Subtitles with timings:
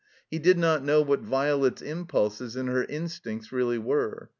[0.31, 4.29] He did not know what Violet's impulses and her instincts really were.